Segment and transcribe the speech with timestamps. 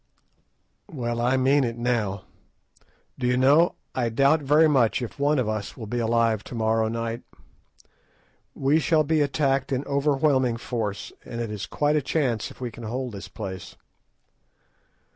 [0.91, 2.23] "Well, I mean it now.
[3.19, 6.55] Do you know, I very much doubt if one of us will be alive to
[6.55, 7.21] morrow night.
[8.55, 12.71] We shall be attacked in overwhelming force, and it is quite a chance if we
[12.71, 13.75] can hold this place."